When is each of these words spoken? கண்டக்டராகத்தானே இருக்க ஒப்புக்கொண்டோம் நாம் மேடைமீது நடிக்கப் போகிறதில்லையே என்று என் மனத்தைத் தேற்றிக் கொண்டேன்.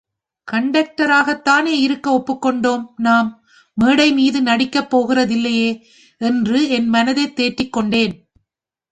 கண்டக்டராகத்தானே 0.51 1.73
இருக்க 1.79 2.11
ஒப்புக்கொண்டோம் 2.11 2.85
நாம் 2.95 3.43
மேடைமீது 3.81 4.39
நடிக்கப் 4.41 4.95
போகிறதில்லையே 4.95 5.81
என்று 6.17 6.69
என் 6.69 6.87
மனத்தைத் 6.87 7.35
தேற்றிக் 7.35 7.71
கொண்டேன். 7.71 8.27